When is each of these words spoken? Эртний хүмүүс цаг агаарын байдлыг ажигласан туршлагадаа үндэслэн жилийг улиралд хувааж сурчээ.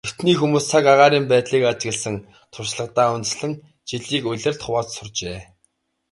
Эртний 0.07 0.35
хүмүүс 0.39 0.65
цаг 0.71 0.83
агаарын 0.93 1.25
байдлыг 1.31 1.63
ажигласан 1.71 2.15
туршлагадаа 2.53 3.07
үндэслэн 3.15 3.53
жилийг 3.89 4.23
улиралд 4.31 4.61
хувааж 4.63 4.87
сурчээ. 4.93 5.39